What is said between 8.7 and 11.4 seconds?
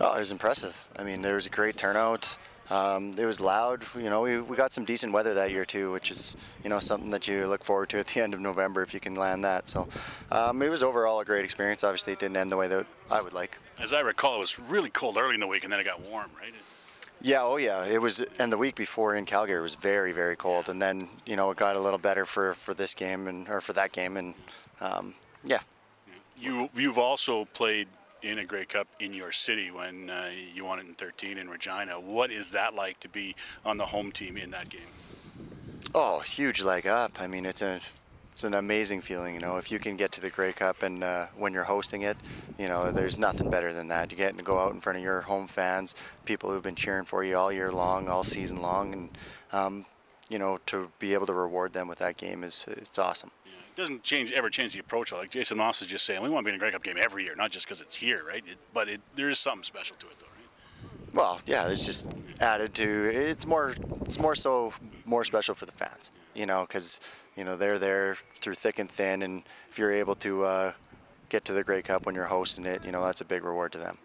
if you can land that. So um, it was overall a